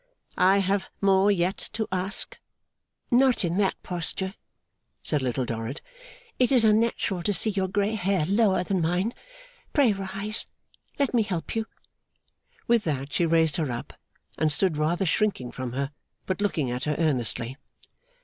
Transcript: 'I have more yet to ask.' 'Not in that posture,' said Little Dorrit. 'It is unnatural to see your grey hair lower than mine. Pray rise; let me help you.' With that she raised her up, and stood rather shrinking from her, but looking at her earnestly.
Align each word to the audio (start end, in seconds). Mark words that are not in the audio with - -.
'I 0.35 0.57
have 0.65 0.89
more 0.99 1.29
yet 1.29 1.57
to 1.73 1.87
ask.' 1.91 2.39
'Not 3.11 3.45
in 3.45 3.57
that 3.57 3.75
posture,' 3.83 4.33
said 5.03 5.21
Little 5.21 5.45
Dorrit. 5.45 5.79
'It 6.39 6.51
is 6.51 6.65
unnatural 6.65 7.21
to 7.21 7.31
see 7.33 7.51
your 7.51 7.67
grey 7.67 7.93
hair 7.93 8.25
lower 8.25 8.63
than 8.63 8.81
mine. 8.81 9.13
Pray 9.73 9.93
rise; 9.93 10.47
let 10.97 11.13
me 11.13 11.21
help 11.21 11.55
you.' 11.55 11.67
With 12.65 12.83
that 12.85 13.13
she 13.13 13.27
raised 13.27 13.57
her 13.57 13.69
up, 13.71 13.93
and 14.39 14.51
stood 14.51 14.75
rather 14.75 15.05
shrinking 15.05 15.51
from 15.51 15.73
her, 15.73 15.91
but 16.25 16.41
looking 16.41 16.71
at 16.71 16.85
her 16.85 16.95
earnestly. 16.97 17.55